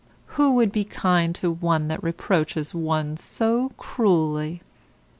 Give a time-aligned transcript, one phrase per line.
[0.29, 4.63] SIR, Who would be kind to one that reproaches one so cruelly?